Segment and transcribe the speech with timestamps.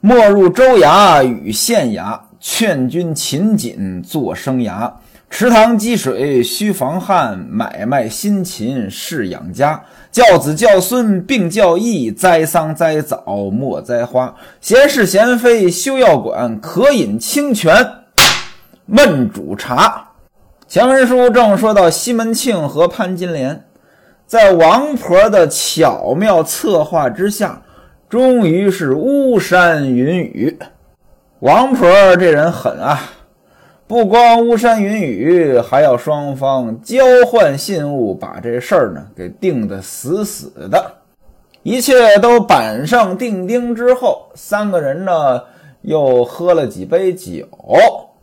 [0.00, 4.92] 没入州衙与县衙，劝君勤谨做生涯。
[5.28, 9.82] 池塘积水须防旱，买卖辛勤是养家。
[10.12, 13.22] 教子教孙并教义，栽桑栽枣
[13.52, 14.34] 莫栽花。
[14.60, 17.74] 闲事闲非休要管，可饮清泉
[18.88, 20.10] 焖煮茶。
[20.68, 23.64] 前文书正说到西门庆和潘金莲，
[24.26, 27.60] 在王婆的巧妙策划之下，
[28.08, 30.58] 终于是巫山云雨。
[31.40, 32.98] 王婆这人狠啊！
[33.86, 40.92] 不光巫山云雨，还要双方交换信物，把这事儿呢给定得死死的。
[41.62, 45.42] 一切都板上钉钉之后，三个人呢
[45.82, 47.46] 又喝了几杯酒。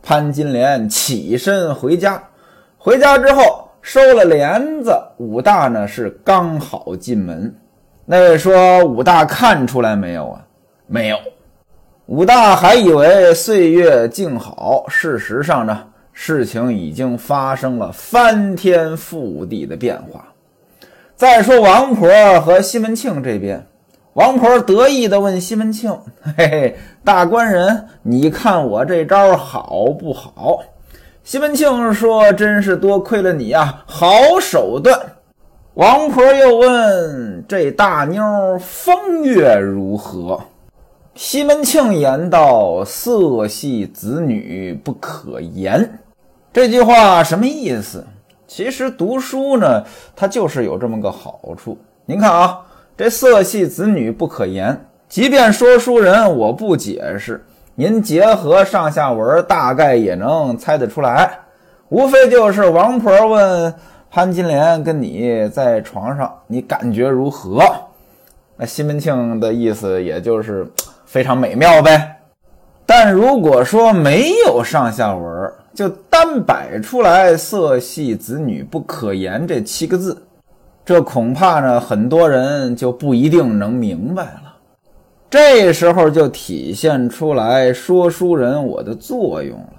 [0.02, 2.20] 潘金莲起身回家，
[2.76, 7.54] 回家之后收了帘子，武大呢是刚好进门。
[8.08, 10.40] 那位说武大看出来没有啊？
[10.86, 11.18] 没有。
[12.06, 20.24] 武大还以为岁月静好，事实上呢，事情已经发生了翻天覆地的变化。
[21.16, 23.66] 再说王婆和西门庆这边，
[24.12, 25.90] 王婆得意地问西门庆
[26.38, 30.60] ：“嘿嘿，大官人，你看我这招好不好？”
[31.24, 34.96] 西门庆说：“真是多亏了你呀，好手段。”
[35.76, 40.40] 王婆又问：“这大妞风月如何？”
[41.14, 45.98] 西门庆言道：“色系子女不可言。”
[46.50, 48.02] 这句话什么意思？
[48.46, 49.84] 其实读书呢，
[50.16, 51.76] 它就是有这么个好处。
[52.06, 52.62] 您看啊，
[52.96, 61.38] 这色系子女不可言，即便说书人我不解释，您结合上下文，大概也能猜得出来。
[61.90, 63.74] 无非就是王婆问
[64.10, 67.62] 潘金莲：“跟你在床上，你感觉如何？”
[68.56, 70.66] 那西门庆的意思也就是。
[71.08, 72.16] 非常美妙呗，
[72.84, 80.20] 但如果说没有上下文，就单摆出来“色系子女不可言”这七个字，
[80.84, 84.56] 这恐怕呢很多人就不一定能明白了。
[85.30, 89.72] 这时候就体现出来说书人我的作用了，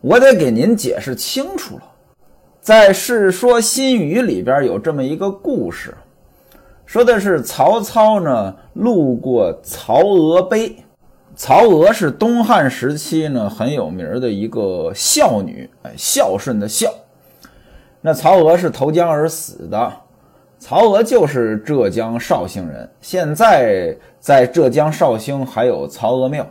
[0.00, 1.82] 我得给您解释清楚了。
[2.62, 5.92] 在《世说新语》里边有这么一个故事。
[6.86, 10.76] 说的是曹操呢，路过曹娥碑。
[11.34, 16.88] 曹娥是东汉时期呢很有名的一个孝女，孝顺的孝。
[18.00, 19.92] 那曹娥是投江而死的。
[20.60, 26.46] 曹娥就是浙江绍兴人，现在在浙江绍兴还有曹娥庙。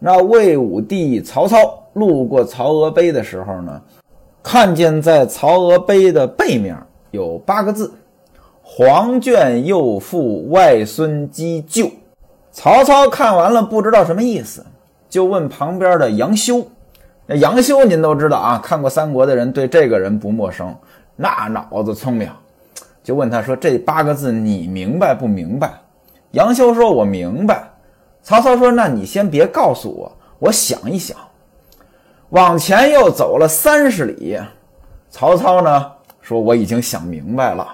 [0.00, 3.80] 那魏武帝曹操路过曹娥碑的时候呢，
[4.42, 6.76] 看见在曹娥碑的背面
[7.10, 7.92] 有八个字。
[8.62, 11.90] 黄卷幼妇外孙姬旧，
[12.52, 14.64] 曹操看完了不知道什么意思，
[15.08, 16.64] 就问旁边的杨修。
[17.26, 20.74] 那杨修您都知道啊，看过三国的人对这个人不陌生，
[21.16, 22.30] 那脑子聪明，
[23.02, 25.72] 就问他说：“这八个字你明白不明白？”
[26.32, 27.68] 杨修说：“我明白。”
[28.22, 31.16] 曹操说：“那你先别告诉我，我想一想。”
[32.30, 34.38] 往前又走了三十里，
[35.10, 37.66] 曹操呢说：“我已经想明白了。”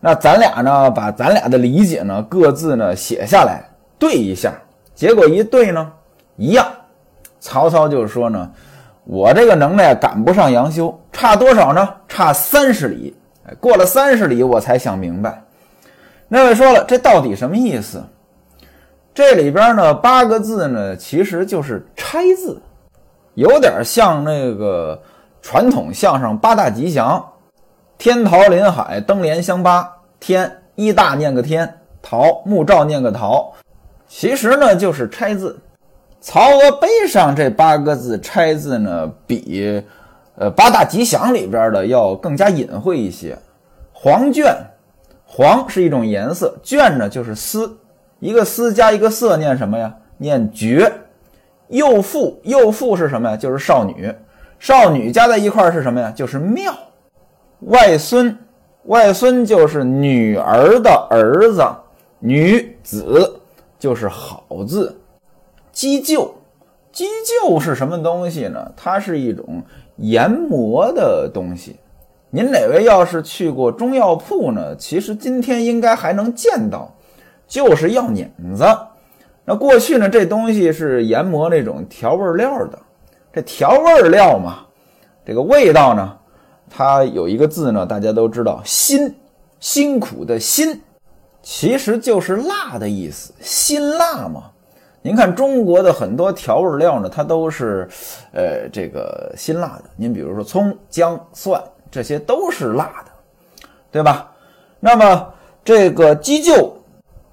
[0.00, 3.64] 那咱俩呢，把咱俩的理解呢，各自呢写下来
[3.98, 4.52] 对一下，
[4.94, 5.92] 结果一对呢，
[6.36, 6.66] 一样。
[7.40, 8.50] 曹操就说呢，
[9.04, 11.88] 我这个能耐赶不上杨修，差多少呢？
[12.06, 13.16] 差三十里。
[13.58, 15.42] 过了三十里，我才想明白。
[16.28, 18.04] 那位说了，这到底什么意思？
[19.14, 22.60] 这里边呢，八个字呢，其实就是拆字，
[23.38, 25.00] 有点像那个
[25.40, 27.24] 传统相声八大吉祥。
[27.96, 29.88] 天桃林海，登莲香八
[30.18, 31.72] 天一大念个天，
[32.02, 33.52] 桃木照念个桃，
[34.08, 35.56] 其实呢就是拆字。
[36.20, 39.84] 曹娥碑上这八个字拆字呢，比
[40.36, 43.38] 呃八大吉祥里边的要更加隐晦一些。
[43.92, 44.52] 黄卷，
[45.24, 47.78] 黄是一种颜色，卷呢就是丝，
[48.18, 49.94] 一个丝加一个色，念什么呀？
[50.16, 50.92] 念绝。
[51.68, 53.36] 幼妇，幼妇是什么呀？
[53.36, 54.12] 就是少女，
[54.58, 56.10] 少女加在一块是什么呀？
[56.14, 56.74] 就是妙。
[57.60, 58.36] 外孙，
[58.84, 61.64] 外孙就是女儿的儿子，
[62.20, 63.40] 女子
[63.78, 64.96] 就是好字。
[65.72, 66.30] 鸡臼，
[66.90, 67.04] 鸡
[67.42, 68.72] 臼是什么东西呢？
[68.76, 69.62] 它是一种
[69.96, 71.76] 研磨的东西。
[72.30, 74.76] 您哪位要是去过中药铺呢？
[74.76, 76.94] 其实今天应该还能见到，
[77.46, 78.64] 就是药碾子。
[79.48, 82.78] 那过去呢，这东西是研磨那种调味料的。
[83.32, 84.66] 这调味料嘛，
[85.24, 86.18] 这个味道呢？
[86.68, 89.14] 它有一个字呢，大家都知道，辛，
[89.58, 90.78] 辛苦的辛，
[91.42, 94.50] 其实就是辣的意思，辛辣嘛。
[95.00, 97.88] 您看中国的很多调味料呢，它都是，
[98.32, 99.84] 呃，这个辛辣的。
[99.96, 101.58] 您比如说葱、姜、蒜，
[101.90, 104.30] 这些都是辣的，对吧？
[104.78, 105.32] 那么
[105.64, 106.70] 这个鸡臼，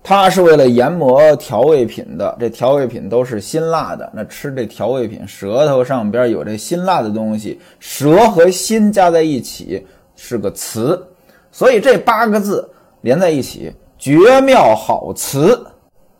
[0.08, 4.08] 它是为了研磨调味品的，这调味品都是辛辣的。
[4.14, 9.84] 那吃这调味品，舌头上边有这辛辣的东西，舌和辛加在一起
[10.16, 11.04] 是个词，
[11.52, 12.70] 所以这八个字
[13.02, 15.66] 连在一起，绝妙好词。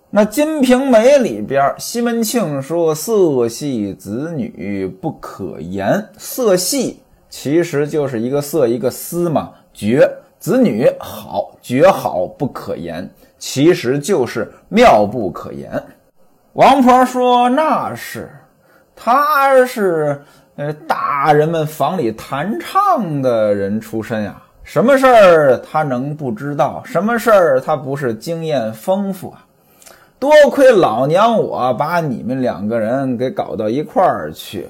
[0.10, 10.10] 那《金瓶梅》里边，西门庆说：“色系子女不可言。”色系其实就是一个色一个思嘛，绝
[10.40, 15.82] 子女好，绝好不可言，其实就是妙不可言。
[16.54, 18.30] 王婆说：“那是，
[18.96, 20.22] 他是
[20.56, 26.82] 呃大人们房里弹唱的人出身呀，什么事儿他能不知道？
[26.86, 29.46] 什么事儿他不是经验丰富啊？”
[30.18, 34.70] 多亏老娘我把你们两个人给搞到一块儿去，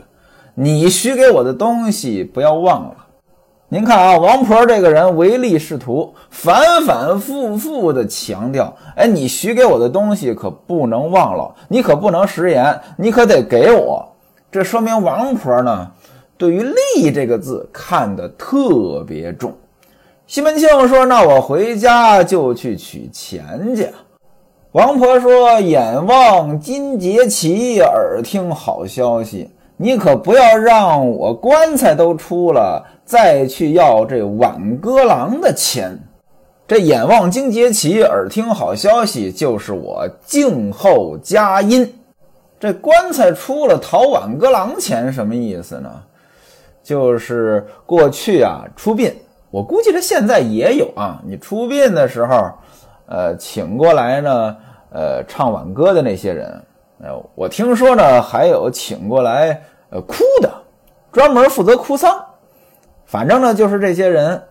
[0.56, 3.05] 你许给我的东西不要忘了。
[3.68, 14.08] 您看啊，王婆这个人唯利是图，反反复复的强调：哎，你许给我的东西可不能忘了，你可不能食言，你可得给我。
[14.52, 15.92] 这说明王婆呢，
[16.38, 19.52] 对于利这个字看得特别重。
[20.28, 23.90] 西门庆说：“那我回家就去取钱去。”
[24.74, 29.50] 王婆说：“眼望金节旗，耳听好消息。
[29.78, 35.98] 你可不要让我棺材都出了，再去要这挽歌郎的钱。
[36.68, 41.94] 这眼望金节旗，耳听好消息，就是我静候佳音。
[42.60, 45.90] 这棺材出了，讨挽歌郎钱什么意思呢？
[46.84, 49.14] 就是过去啊，出殡，
[49.52, 51.22] 我估计这现在也有啊。
[51.26, 52.50] 你出殡的时候，
[53.08, 54.58] 呃，请过来呢。”
[54.96, 56.50] 呃，唱挽歌的那些人，
[57.00, 60.50] 呃，我听说呢，还有请过来呃哭的，
[61.12, 62.24] 专门负责哭丧。
[63.06, 64.42] 反正呢，就是这些人，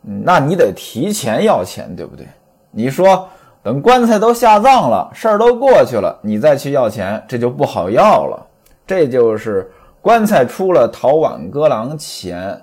[0.00, 2.26] 那你得提前要钱，对不对？
[2.70, 3.28] 你说
[3.62, 8.46] 等棺材都下葬了，事儿都过去了，你再去要钱，这就不好要了。
[8.86, 9.70] 这就是
[10.00, 12.58] 棺材出了，讨挽歌郎钱，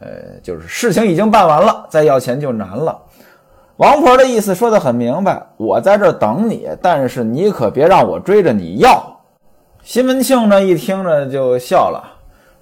[0.00, 0.08] 呃，
[0.42, 3.00] 就是事情已经办完了，再要钱就难了。
[3.80, 9.02] 王婆的意思说得很明白，我在这等你，但是你可别让我追着你要。
[9.82, 12.04] 西门庆呢一听呢就笑了，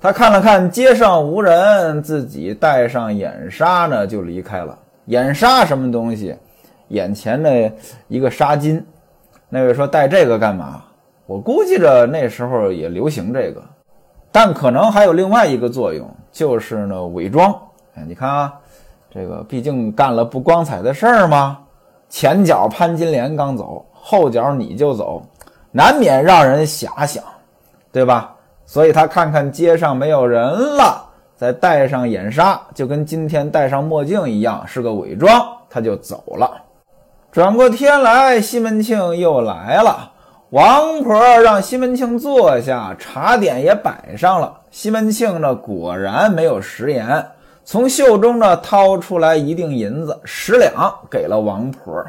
[0.01, 4.79] 他看了看街上无人，自己戴上眼纱呢就离开了。
[5.07, 6.37] 眼纱什么东西？
[6.91, 7.73] 眼前的
[8.07, 8.81] 一个纱巾。
[9.49, 10.85] 那位说戴这个干嘛？
[11.27, 13.61] 我估计着那时候也流行这个，
[14.31, 17.53] 但可能还有另外一个作用，就是呢伪装。
[17.97, 18.55] 哎，你看啊。
[19.11, 21.59] 这个毕竟干了不光彩的事儿吗？
[22.09, 25.23] 前脚潘金莲刚走，后脚你就走，
[25.71, 27.23] 难免让人遐想，
[27.93, 28.35] 对吧？
[28.65, 30.43] 所以他看看街上没有人
[30.77, 31.05] 了，
[31.37, 35.31] 再戴上眼纱，就跟今天戴上墨镜一样，是个伪装，
[35.71, 36.63] 他就走了。
[37.31, 40.13] 转过天来，西门庆又来了，
[40.51, 44.61] 王婆让西门庆坐下，茶点也摆上了。
[44.71, 47.27] 西门庆呢，果然没有食言。
[47.71, 50.73] 从袖中呢掏出来一锭银子，十两
[51.11, 52.03] 给了王婆，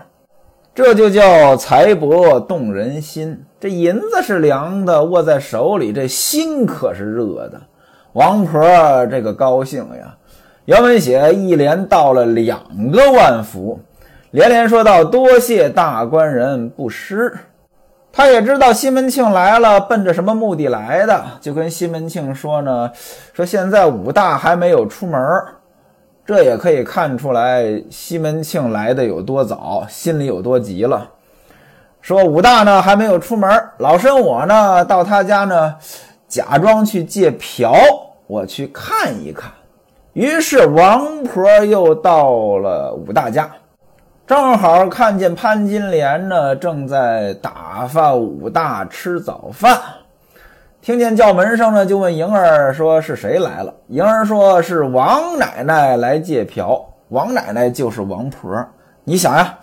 [0.73, 3.43] 这就叫财帛动人心。
[3.59, 7.59] 这银子是凉的，握在手里，这心可是热的。
[8.13, 8.61] 王婆
[9.07, 10.15] 这个高兴呀，
[10.63, 13.81] 原文写一连道了两个万福，
[14.31, 17.37] 连连说道：“多谢大官人不施。”
[18.11, 22.91] 他也知道西门庆来了，奔着什么目的来的，就跟西门庆说呢
[23.31, 25.21] ：“说现在武大还没有出门，
[26.25, 31.07] 这也可以看出来西门庆来的有多早，心里有多急了。
[32.01, 35.75] 说武大呢还没有出门，老身我呢到他家呢，
[36.27, 37.73] 假装去借瓢，
[38.25, 39.51] 我去看一看。
[40.13, 43.49] 于是王婆又到了武大家。”
[44.29, 49.75] 正好看见潘金莲呢，正在打发武大吃早饭。
[50.83, 58.63] 听见叫门声呢，就问莹儿说：“是谁来了？”莹儿说：“是王奶奶来借瓢。”王奶奶就是王婆。
[59.03, 59.57] 你想呀，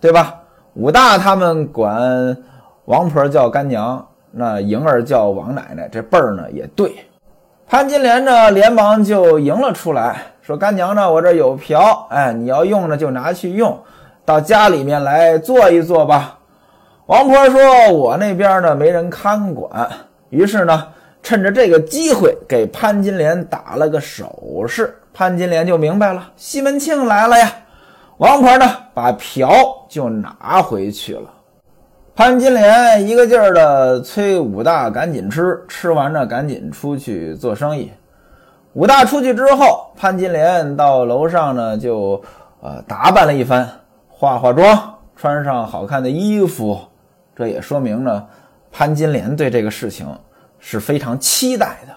[0.00, 0.36] 对吧？
[0.74, 2.36] 武大他们管
[2.84, 6.94] 王婆叫干娘，那莹儿叫王奶奶，这辈儿呢也对。
[7.66, 13.76] 潘金莲呢，连忙就迎了出来，说：“干娘呢，我这有瓢，哎，你要用呢就拿去用。”
[14.24, 16.38] 到家里面来坐一坐吧。
[17.06, 19.88] 王婆说：“我那边呢没人看管。”
[20.30, 20.86] 于是呢，
[21.22, 24.96] 趁着这个机会给潘金莲打了个手势。
[25.12, 27.52] 潘金莲就明白了，西门庆来了呀。
[28.16, 28.64] 王婆呢，
[28.94, 29.52] 把瓢
[29.88, 31.28] 就拿回去了。
[32.14, 37.90] 潘金莲一个劲儿的催武大赶紧吃，吃完了赶紧出去做生意。
[38.74, 42.22] 武大出去之后，潘金莲到楼上呢，就
[42.62, 43.68] 呃打扮了一番，
[44.22, 46.78] 化化妆，穿上好看的衣服。
[47.34, 48.24] 这也说明呢，
[48.70, 50.06] 潘金莲对这个事情
[50.60, 51.92] 是非常期待的。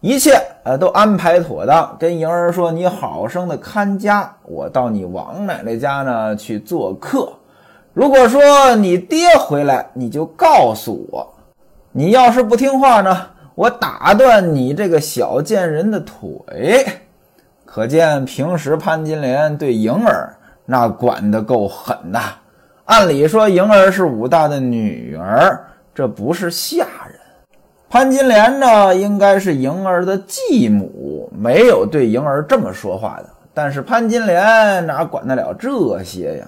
[0.00, 7.30] 一切呃都安排妥当，跟莹儿说：“你好生的看家，我到你王奶奶家呢去做客。”
[7.92, 11.34] 如果说你爹回来，你就告诉我。
[11.92, 16.86] 你要是不听话呢，我打断你这个小贱人的腿。
[17.66, 20.34] 可见平时潘金莲对莹儿
[20.70, 22.20] 那管得够狠的。
[22.84, 25.58] 按理说，莹儿是武大的女儿，
[25.94, 27.18] 这不是下人。
[27.88, 33.30] 潘金莲呢，应该是莹儿的继母，没有对莹儿这么说话的。
[33.54, 36.46] 但是潘金莲哪管得了这些呀？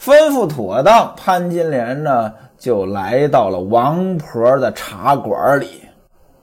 [0.00, 5.82] 吩咐妥当，潘金莲呢就来到了王婆的茶馆里。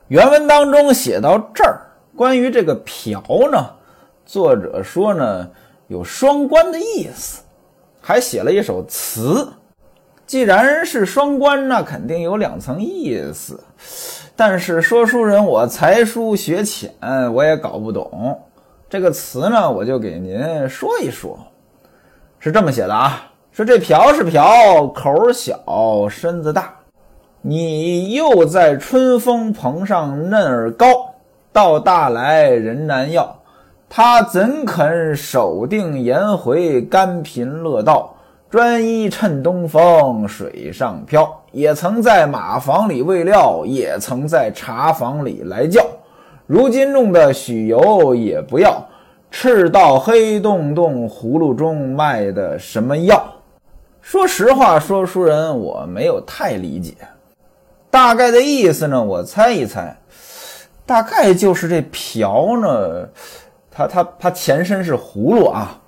[0.09, 1.79] 原文当中写到这儿，
[2.13, 3.65] 关于这个嫖呢，
[4.25, 5.47] 作者说呢
[5.89, 7.41] 有双关的意思，
[7.99, 9.51] 还写了一首词。
[10.27, 13.59] 既然是双关，那肯定有两层意思。
[14.35, 16.93] 但是说书人我才疏学浅，
[17.33, 18.39] 我也搞不懂
[18.87, 21.37] 这个词呢，我就给您说一说，
[22.37, 23.25] 是这么写的啊。
[23.51, 26.75] 说这瓢是瓢，口小身子大，
[27.41, 30.87] 你又在春风棚上嫩儿高，
[31.51, 33.38] 到大来人难要，
[33.89, 38.15] 他怎肯守定颜回，甘贫乐道，
[38.47, 41.41] 专一趁东风水上漂？
[41.51, 45.83] 也曾在马房里喂料，也曾在茶房里来叫，
[46.45, 48.79] 如今弄的许由也不要，
[49.31, 53.19] 赤道黑洞洞葫芦中卖的什么药？
[54.03, 56.93] 说实话，说书人我没有太理解，
[57.89, 59.97] 大概的意思呢，我猜一猜，
[60.85, 63.09] 大概就是这瓢呢，
[63.79, 65.79] 它它它前身是葫芦啊，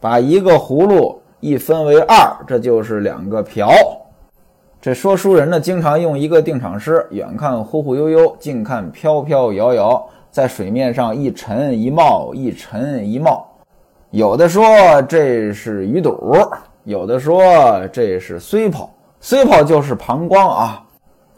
[0.00, 3.70] 把一个葫芦一分为二，这就是两个瓢。
[4.80, 13.46] 这说书人呢，经常用一个定场诗：远看忽忽悠悠，近看飘飘摇摇，在水面上一沉一冒，一沉一冒。
[14.10, 14.64] 有的说
[15.02, 16.18] 这是鱼肚。
[16.84, 17.42] 有的说
[17.92, 20.83] 这是虽跑，虽跑就是膀胱啊。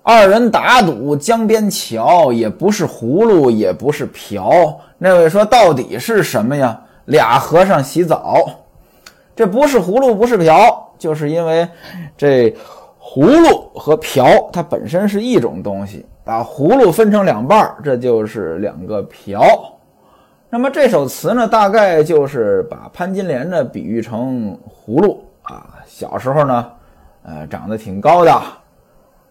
[0.09, 4.79] 二人打赌江边桥，也不是葫芦，也不是瓢。
[4.99, 6.81] 那位说到底是什么呀？
[7.07, 8.37] 俩和尚洗澡，
[9.35, 11.69] 这不是葫芦，不是瓢，就是因为
[12.17, 12.57] 这
[13.03, 19.43] 葫芦和瓢它本身是一种东西，把葫芦分成两半，这就是两个瓢。
[20.49, 25.21] 那么这首词呢，大概就是把潘金莲呢比喻成葫芦。
[25.43, 26.71] 啊，小时候呢，
[27.25, 28.41] 呃，长得挺高的，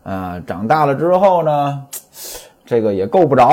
[0.06, 1.84] 呃，长大了之后呢，
[2.64, 3.46] 这个也够不着。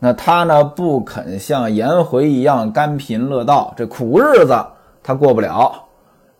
[0.00, 4.56] 那他呢，不肯像颜回一样甘贫乐道，这苦日子
[5.00, 5.72] 他过不了。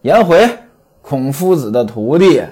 [0.03, 0.49] 颜回，
[1.01, 2.43] 孔夫子的徒弟，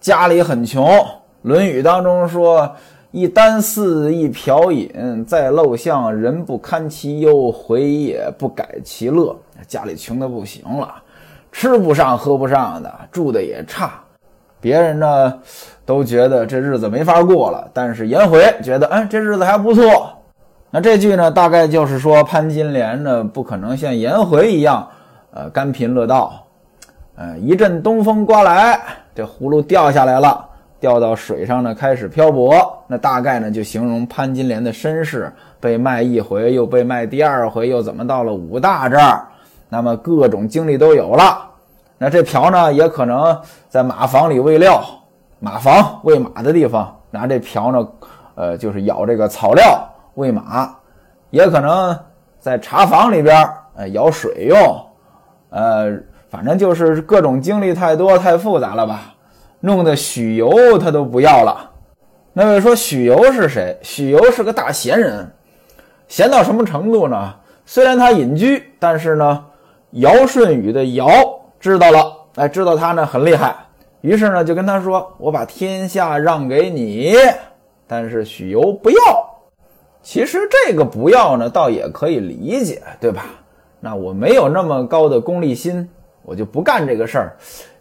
[0.00, 0.84] 家里很穷，
[1.42, 2.68] 《论语》当中说
[3.12, 9.36] ：“一箪食，一瓢饮，在陋巷，人不堪其忧，回也不改其乐。”
[9.68, 10.92] 家里穷的不行了。
[11.52, 14.00] 吃不上喝不上的，住的也差，
[14.60, 15.34] 别人呢
[15.86, 20.10] 都觉得这日子没法过了，但是颜回觉得，哎，这日子还不错。
[20.70, 24.86] 那这句呢，大概就是说潘金莲呢不可能像颜回一样，
[25.32, 26.44] 呃，甘贫乐道。
[27.16, 28.78] 呃，一阵东风刮来，
[29.14, 30.46] 这葫芦掉下来了，
[30.78, 32.54] 掉到水上呢，开始漂泊。
[32.86, 39.26] 那大概呢就形容潘金莲的身世，被卖一回，又被卖第二回，又怎么到了武大这儿。
[39.68, 41.47] 那么各种经历都有了，
[41.98, 43.36] 那这瓢呢，也可能
[43.68, 44.80] 在马房里喂料，
[45.40, 47.88] 马房喂马的地方，拿这瓢呢，
[48.36, 50.72] 呃，就是舀这个草料喂马，
[51.30, 51.98] 也可能
[52.38, 54.86] 在茶房里边，呃，舀水用，
[55.50, 55.98] 呃，
[56.30, 59.14] 反正就是各种经历太多太复杂了吧，
[59.58, 61.68] 弄得许由他都不要了。
[62.32, 63.76] 那位说许由是谁？
[63.82, 65.28] 许由是个大闲人，
[66.06, 67.34] 闲到什么程度呢？
[67.66, 69.44] 虽然他隐居，但是呢。
[69.92, 71.08] 尧舜禹的尧
[71.60, 73.54] 知道了，哎，知道他呢很厉害，
[74.00, 77.14] 于是呢就跟他说：“我把天下让给你。”
[77.86, 78.98] 但是许攸不要。
[80.02, 83.24] 其实这个不要呢，倒也可以理解，对吧？
[83.80, 85.88] 那我没有那么高的功利心，
[86.22, 87.36] 我就不干这个事儿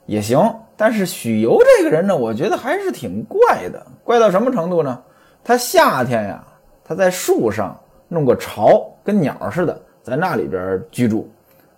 [0.05, 0.39] 也行。
[0.75, 5.01] 但是许攸这个人呢，我觉得还是挺怪的，怪到什么程度呢？
[5.43, 6.43] 他夏天呀，
[6.84, 11.29] 他在树上弄个巢，跟鸟似的，在那里边居住。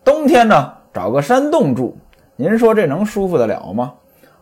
[0.03, 1.97] 冬天呢，找个山洞住，
[2.35, 3.93] 您说这能舒服得了吗？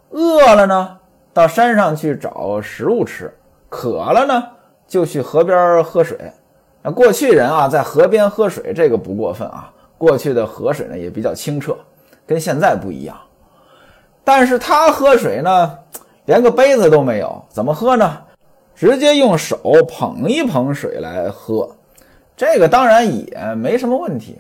[0.10, 0.98] 饿了呢，
[1.34, 3.28] 到山上去找食物吃；
[3.70, 4.44] 渴了呢，
[4.88, 6.18] 就去河边喝水。
[6.82, 9.72] 那过去人啊，在河边喝水，这个不过分啊。
[9.98, 11.76] 过去的河水呢，也比较清澈，
[12.26, 13.18] 跟现在不一样。
[14.24, 15.78] 但是他喝水呢，
[16.26, 18.18] 连个杯子都没有，怎么喝呢？
[18.76, 21.76] 直接用手捧一捧水来喝，
[22.36, 24.38] 这个当然也没什么问题。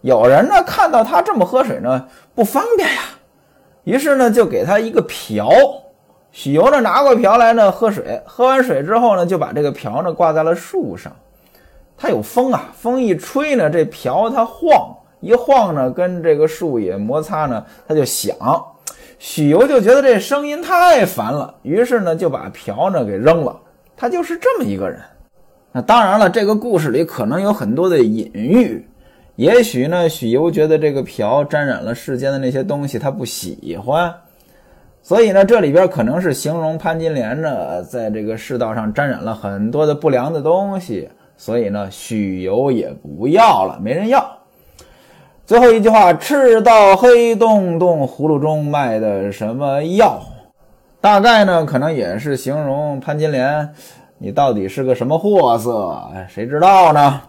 [0.00, 3.02] 有人呢看到他这么喝水呢不方便呀，
[3.84, 5.50] 于是呢就给他一个瓢。
[6.30, 11.12] 许由呢拿过瓢来呢喝水，喝完水之后呢就把这个瓢呢挂在了树上。
[11.96, 18.36] 它有风啊，风一吹呢，这瓢它晃一晃呢，跟这个树叶摩擦呢，它就响。
[19.18, 23.56] 许由就觉得这声音太烦了，于是呢就把瓢呢给扔了。
[23.96, 25.00] 他就是这么一个人。
[25.72, 28.88] 那当然了，这个故事里可能有很多的隐喻。
[29.38, 34.12] 也许呢，许由觉得这个瓢沾染了世间的那些东西，他不喜欢，
[35.00, 44.28] 所以呢，这里边可能是形容潘金莲呢，在这个世道上沾染了很多的不良的东西，所以呢，许由也不要了，没人要。
[45.46, 50.20] 最后一句话：“赤道黑洞洞，葫芦中卖的什么药？”
[51.00, 53.72] 大概呢，可能也是形容潘金莲，
[54.18, 55.96] 你到底是个什么货色？
[56.28, 57.20] 谁知道呢？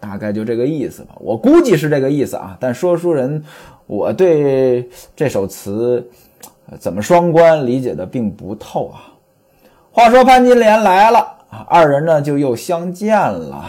[0.00, 2.56] 大概就这个意思吧，我估计是这个意思啊。
[2.58, 3.44] 但说书人，
[3.86, 6.08] 我对这首词
[6.78, 9.12] 怎么双关理解的并不透啊。
[9.92, 11.36] 话说潘金莲来了，
[11.68, 13.64] 二人呢就又相见了，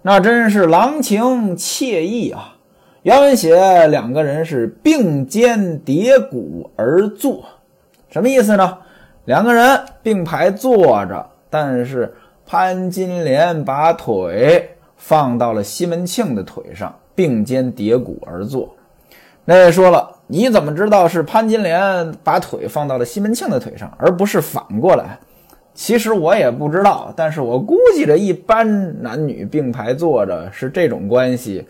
[0.00, 2.56] 那真是郎情妾意啊。
[3.02, 7.44] 原文写两个人是并肩叠骨而坐，
[8.08, 8.78] 什么意思呢？
[9.26, 12.14] 两个人并排坐着，但是
[12.46, 14.70] 潘金莲把腿。
[15.06, 18.74] 放到了西门庆的腿上，并肩叠骨而坐。
[19.44, 25.18] 那位说了，你怎么知道是潘金莲把腿放到了西门庆的腿上，而不是反过来？
[25.74, 31.66] 其实我也不知道，但是我估计着一般男女并排坐着是这种关系，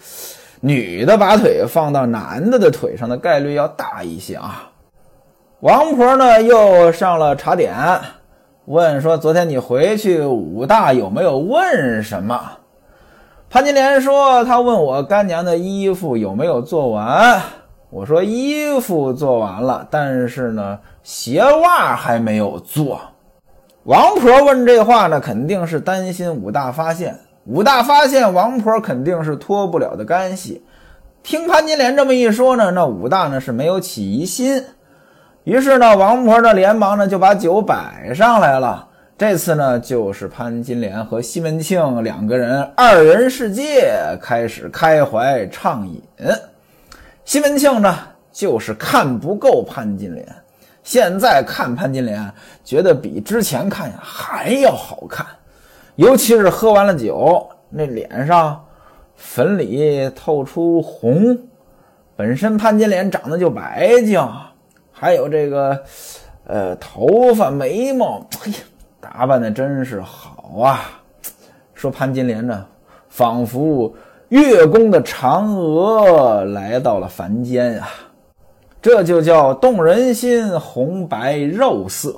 [0.60, 4.70] 女的把腿放到男的的腿上的概率要大一些啊。
[5.58, 7.74] 王婆呢又上了茶点，
[8.66, 12.40] 问说：“昨天你回去，武大有没有问什么？”
[13.54, 17.40] 潘金莲说：“他问我干娘的衣服有没有做完。”
[17.88, 23.00] 我说：“衣服做完了，但是呢，鞋袜还没有做。”
[23.86, 27.16] 王婆问这话呢，肯定是担心武大发现。
[27.46, 30.64] 武大发现，王婆肯定是脱不了的干系。
[31.22, 34.64] 听潘金莲这么一说呢，那武大呢是没有起疑心。
[35.44, 38.88] 于是呢，王婆呢连忙呢就把酒摆上来了。
[39.16, 46.02] 这次呢，就是潘金莲和西门庆两个人二人世界开始开怀畅饮。
[47.24, 47.96] 西门庆呢，
[48.32, 50.26] 就是看不够潘金莲，
[50.82, 52.28] 现在看潘金莲，
[52.64, 55.24] 觉得比之前看呀还要好看，
[55.94, 58.64] 尤其是喝完了酒，那脸上
[59.14, 61.38] 粉里透出红，
[62.16, 64.20] 本身潘金莲长得就白净，
[64.90, 65.84] 还有这个
[66.48, 68.56] 呃头发眉毛，哎呀。
[69.04, 70.80] 打扮的真是好啊！
[71.74, 72.64] 说潘金莲呢，
[73.10, 73.94] 仿佛
[74.30, 77.88] 月宫的嫦娥来到了凡间啊，
[78.80, 82.16] 这就叫动人心，红白肉色。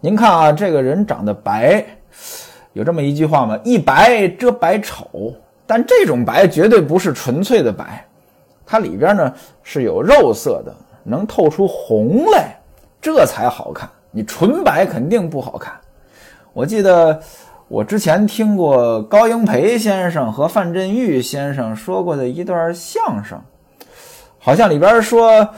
[0.00, 1.86] 您看啊，这个人长得白，
[2.72, 3.56] 有这么一句话吗？
[3.62, 5.32] 一白遮百丑。
[5.68, 8.04] 但这种白绝对不是纯粹的白，
[8.66, 12.58] 它里边呢是有肉色的，能透出红来，
[13.00, 13.88] 这才好看。
[14.10, 15.72] 你纯白肯定不好看。
[16.58, 17.20] 我记得
[17.68, 23.40] 我之前听过高英培先生和范振钰先生说过的一段相声，
[24.40, 25.48] 好像里边说，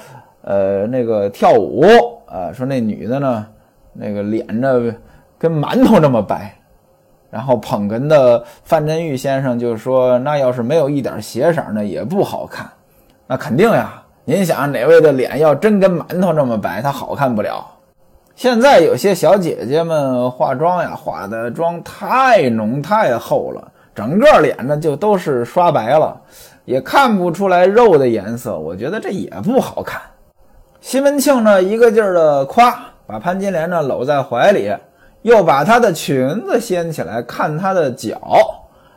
[0.43, 1.83] 呃，那个跳舞，
[2.27, 3.47] 啊，说那女的呢，
[3.95, 4.95] 那个脸呢
[5.39, 6.55] 跟馒头那么白，
[7.31, 12.71] 然后捧哏的范振钰先生就说，那要是没有一点血色呢，也不好看。
[13.27, 17.65] 那肯定呀，您想哪位的脸要真跟馒头那么白，他好看不了。
[18.41, 26.19] 现在有些小姐姐们化妆呀，化的妆太浓太厚了，整个脸呢就都是刷白了，
[26.65, 28.59] 也看不出来肉的颜色。
[28.59, 30.01] 我觉得这也不好看。
[30.81, 32.75] 西门庆呢一个劲儿的夸，
[33.07, 34.75] 把潘金莲呢搂在怀里，
[35.21, 38.19] 又把她的裙子掀起来看她的脚。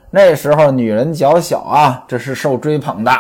[0.09, 3.11] 那时候女人脚小啊，这是受追捧的，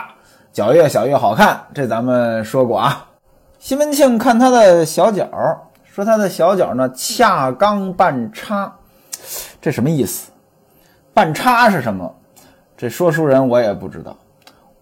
[0.53, 1.59] 脚越小越好看。
[1.73, 3.07] 这咱们说过啊。
[3.59, 5.27] 西门庆看她的小脚。
[5.93, 8.73] 说他的小脚呢，恰刚半叉，
[9.61, 10.31] 这什么意思？
[11.13, 12.11] 半叉是什么？
[12.75, 14.17] 这说书人我也不知道。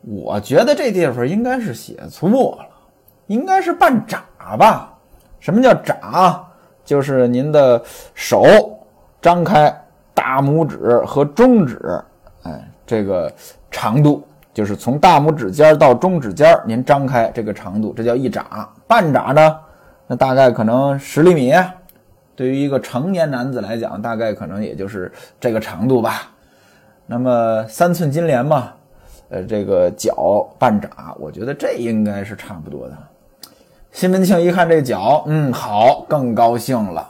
[0.04, 2.66] 我觉得这地方应该是写错了，
[3.28, 4.24] 应该是半眨
[4.56, 4.98] 吧。
[5.42, 6.42] 什么叫眨？
[6.86, 7.84] 就是您的
[8.16, 8.80] 手
[9.22, 9.70] 张开，
[10.14, 12.02] 大拇指和中指，
[12.44, 13.30] 哎，这个
[13.70, 18.70] 长度就是从大拇指尖到中指尖，您张开这个长度，这叫一眨。
[18.88, 19.60] 半眨呢，
[20.12, 21.54] 那大概可能十厘米。
[22.36, 26.30] 对于一个成年男子来讲，大概可能也就是这个长度吧。
[27.06, 28.74] 那么三寸金莲嘛，
[29.30, 32.98] 呃，这个脚半眨，我觉得这应该是差不多的。
[33.94, 37.10] 西门庆一看这脚，嗯，好，更高兴了。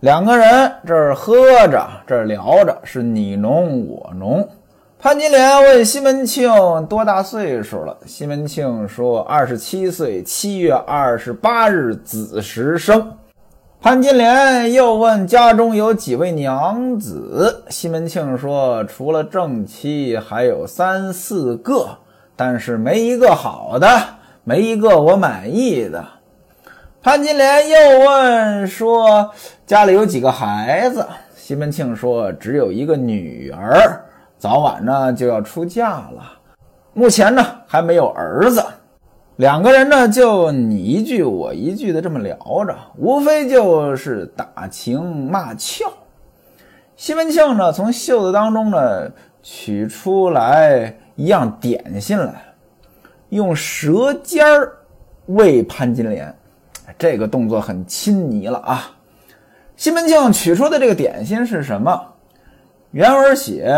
[0.00, 1.36] 两个人这儿喝
[1.68, 4.48] 着，这儿聊着，是你侬我侬。
[5.02, 6.48] 潘金莲问西门庆
[6.86, 13.12] 多大岁数了，西门庆说二十七岁，七月二十八日子时生。
[13.80, 21.88] 潘金莲又问家中有几位娘子，西门庆说除了正妻还有三四个，
[22.36, 23.88] 但是没一个好的，
[24.44, 26.06] 没一个我满意的。
[27.02, 29.32] 潘金莲又问说
[29.66, 34.00] 家里有几个孩子，西门庆说只有一个女儿，
[34.42, 36.32] 早晚呢就要出嫁了，
[36.94, 38.60] 目前呢还没有儿子。
[39.36, 45.84] 两个人呢，就你一句我一句的这么聊着，无非就是打情骂俏。
[46.96, 49.08] 西门庆呢，从袖子当中呢
[49.44, 52.42] 取出来一样点心来，
[53.28, 54.72] 用舌尖儿
[55.26, 56.34] 喂潘金莲，
[56.98, 58.90] 这个动作很亲昵了啊。
[59.76, 62.08] 西门庆取出的这个点心是什么？
[62.90, 63.72] 原文写。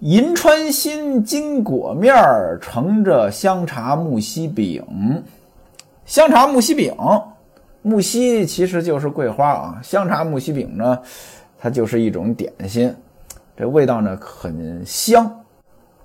[0.00, 4.82] 银川新金果面儿盛着香茶木樨饼，
[6.06, 6.96] 香茶木樨饼，
[7.82, 9.78] 木樨其实就是桂花啊。
[9.82, 10.98] 香茶木樨饼呢，
[11.58, 12.94] 它就是一种点心，
[13.54, 15.30] 这味道呢很香。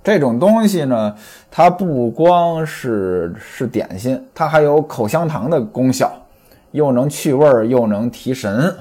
[0.03, 1.15] 这种东西呢，
[1.49, 6.11] 它不光是是点心，它还有口香糖的功效，
[6.71, 8.75] 又能去味儿，又能提神。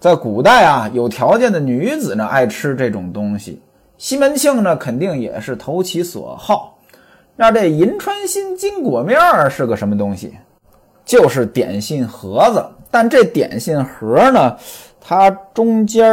[0.00, 3.62] 在古代啊，有条件的女子呢爱吃这种东西。
[3.98, 6.78] 西门庆呢，肯定也是投其所好。
[7.36, 9.18] 那这银川新金果面
[9.50, 10.34] 是个什么东西？
[11.04, 12.64] 就是点心盒子。
[12.90, 14.56] 但这点心盒呢，
[15.00, 16.08] 它中间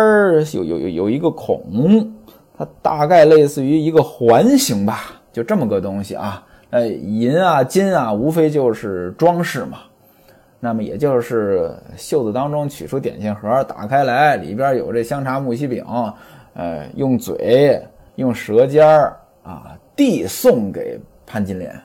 [0.53, 2.13] 有有有有一个孔，
[2.57, 6.43] 它大概类似于一个环形吧，就这么个东西啊。
[6.71, 9.77] 呃，银啊金啊，无非就是装饰嘛。
[10.59, 15.85] 那么也就是袖子当中取出点心盒，打开来，里边有这香茶木樨饼。
[16.57, 17.81] 呃，用嘴
[18.15, 21.77] 用舌尖儿啊递送给潘金莲，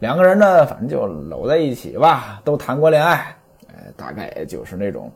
[0.00, 3.36] 两个人呢，反正就搂在一起吧，都谈过恋爱，
[3.68, 5.08] 哎，大概就是那种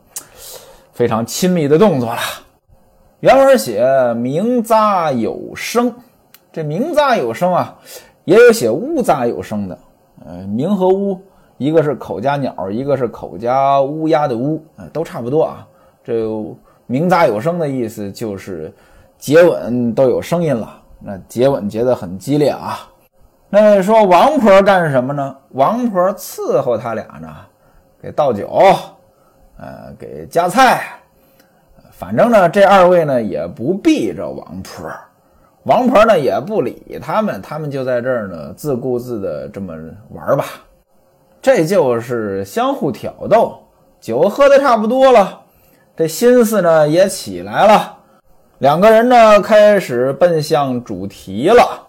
[0.93, 2.21] 非常亲密的动作了。
[3.19, 5.93] 原文写鸣咂有声，
[6.49, 7.77] 这鸣咂有声啊，
[8.23, 9.77] 也有写乌咂有声的。
[10.25, 11.21] 呃，鸣和乌，
[11.57, 14.63] 一个是口加鸟，一个是口加乌鸦的乌，
[14.93, 15.67] 都差不多啊。
[16.01, 16.13] 这。
[16.91, 18.73] 鸣杂有声的意思就是
[19.19, 22.79] 接吻都有声音了，那接吻接得很激烈啊。
[23.47, 25.37] 那说王婆干什么呢？
[25.51, 27.27] 王婆伺候他俩呢，
[28.01, 28.49] 给倒酒，
[29.59, 30.81] 呃，给夹菜。
[31.91, 34.91] 反正呢，这二位呢也不避着王婆，
[35.65, 39.75] 王婆呢也不理他们，他们就在这儿呢自顾自的这么
[40.09, 40.45] 玩吧。
[41.39, 43.59] 这就是相互挑逗，
[44.01, 45.41] 酒喝的差不多了。
[45.99, 47.97] 这心思呢也起来了，
[48.59, 51.85] 两个人呢开始奔向主题了。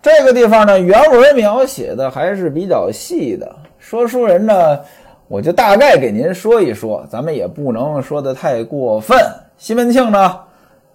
[0.00, 4.78] 这个地方呢原文描写的还是比较细的，说书人呢
[5.26, 9.18] 我就大概给您说一说，咱们也不能说的太过分。
[9.56, 10.38] 西门庆呢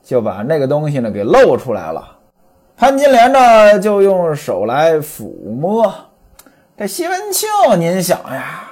[0.01, 2.15] 就把那个东西呢给露出来了，
[2.77, 5.93] 潘金莲呢就用手来抚摸。
[6.77, 8.69] 这西门庆，您想呀。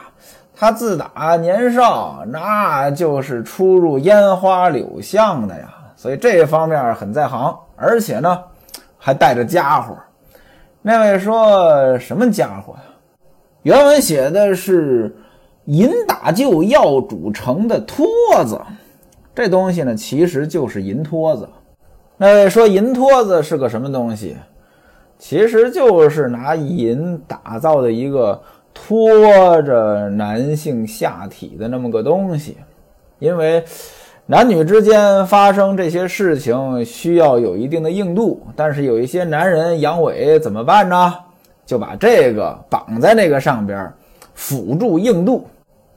[0.62, 8.40] 他自打年少，那就是出入烟花柳巷的呀，所以这方面很在行，而且呢，
[8.96, 9.98] 还带着家伙。
[10.84, 12.82] 那位说什么家伙呀？
[13.64, 15.12] 原文写的是
[15.66, 18.06] 银打旧药煮成的托
[18.46, 18.62] 子，
[19.34, 21.50] 这东西呢，其实就是银托子。
[22.18, 24.38] 那位说银托子是个什么东西？
[25.18, 28.40] 其实就是拿银打造的一个。
[28.74, 32.58] 拖着男性下体的那么个东西，
[33.20, 33.64] 因为
[34.28, 41.14] 男女之间发生这些事情需要有一定的硬度，但是有一些男人阳痿怎么办呢？
[41.66, 43.92] 就把这个绑在那个上边，
[44.34, 45.48] 辅助硬度。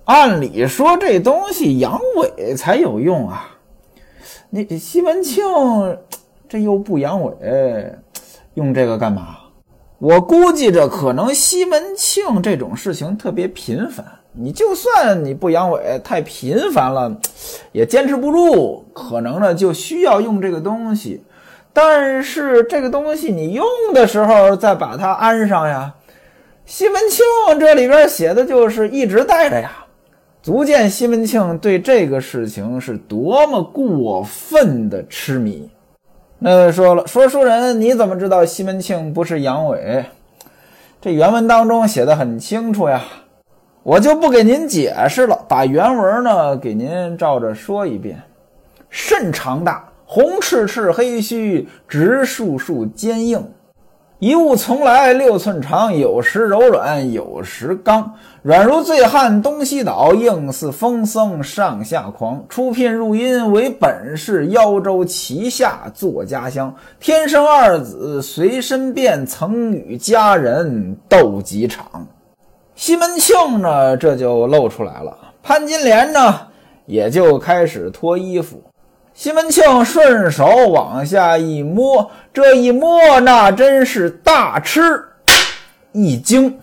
[0.04, 3.56] 按理说这东西阳痿才有用啊，
[4.50, 5.44] 你西门庆
[6.48, 7.92] 这又不阳痿，
[8.54, 9.36] 用这个干嘛？
[10.04, 17.16] 我估计着，可能西门庆这种事情特别频繁，你就算你不阳痿，太频繁了，
[17.72, 21.22] 也坚持不住，可能呢就需要用这个东西。
[21.72, 23.64] 但是这个东西你用
[23.94, 25.94] 的时候再把它安上呀。
[26.66, 27.24] 西门庆
[27.58, 29.86] 这里边写的就是一直带着呀，
[30.42, 35.70] 足见西门庆对这个事情是多么过分的痴迷。
[36.46, 40.04] 那说了，说书人你怎么知道西门庆不是阳痿？
[41.00, 43.02] 这原文当中写的很清楚呀，
[43.82, 48.20] 我就不给您解释了，把原文呢给您照着说一遍：
[48.90, 49.88] 肾长大。
[50.04, 53.42] 红赤赤，黑须直竖竖，坚硬。
[54.20, 58.14] 一物从来六寸长，有时柔软，有时刚。
[58.42, 62.42] 软如醉汉东西倒，硬似疯僧上下狂。
[62.48, 66.74] 出聘入阴为本事，腰州旗下做家乡。
[67.00, 72.06] 天生二子随身便，曾与家人斗几场。
[72.76, 75.16] 西门庆呢，这就露出来了。
[75.42, 76.40] 潘金莲呢，
[76.86, 78.62] 也就开始脱衣服。
[79.14, 84.80] 西门庆顺手往下一摸，这一摸，那真是大吃
[85.92, 86.58] 一惊。